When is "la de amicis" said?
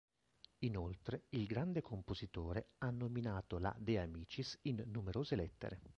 3.59-4.57